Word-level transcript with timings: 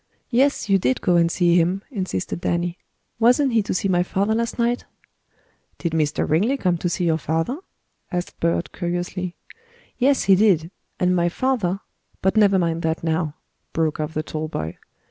"Yes, 0.31 0.67
you 0.67 0.79
did 0.79 0.99
go 1.01 1.15
and 1.15 1.31
see 1.31 1.55
him," 1.57 1.83
insisted 1.91 2.41
Danny. 2.41 2.79
"Wasn't 3.19 3.53
he 3.53 3.61
to 3.61 3.71
see 3.71 3.87
my 3.87 4.01
father 4.01 4.33
last 4.33 4.57
night?" 4.57 4.85
"Did 5.77 5.91
Mr. 5.91 6.27
Ringley 6.27 6.57
come 6.57 6.75
to 6.79 6.89
see 6.89 7.05
your 7.05 7.19
father?" 7.19 7.59
asked 8.11 8.39
Bert 8.39 8.71
curiously. 8.73 9.35
"Yes, 9.99 10.23
he 10.23 10.33
did. 10.33 10.71
And 10.99 11.15
my 11.15 11.29
father 11.29 11.81
but 12.19 12.35
never 12.35 12.57
mind 12.57 12.81
that 12.81 13.03
now," 13.03 13.35
broke 13.73 13.99
off 13.99 14.15
the 14.15 14.23
tall 14.23 14.47
boy. 14.47 14.79